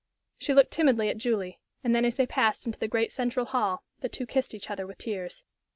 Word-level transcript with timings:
She 0.39 0.55
looked 0.55 0.71
timidly 0.71 1.09
at 1.09 1.19
Julie, 1.19 1.59
and 1.83 1.93
then, 1.93 2.05
as 2.05 2.15
they 2.15 2.25
passed 2.25 2.65
into 2.65 2.79
the 2.79 2.87
great 2.87 3.11
central 3.11 3.45
hall, 3.45 3.83
the 3.99 4.09
two 4.09 4.25
kissed 4.25 4.55
each 4.55 4.71
other 4.71 4.87
with 4.87 4.97
tears. 4.97 5.43